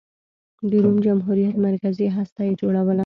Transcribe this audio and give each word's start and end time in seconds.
د 0.69 0.71
روم 0.83 0.97
جمهوریت 1.05 1.55
مرکزي 1.67 2.07
هسته 2.17 2.41
یې 2.47 2.53
جوړوله. 2.61 2.99